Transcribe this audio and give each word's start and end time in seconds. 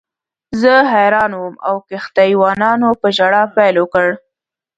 زه 0.61 0.73
حیران 0.93 1.31
وم 1.35 1.55
او 1.69 1.75
کښتۍ 1.89 2.31
وانانو 2.41 2.89
په 3.01 3.07
ژړا 3.17 3.43
پیل 3.55 3.75
وکړ. 3.79 4.07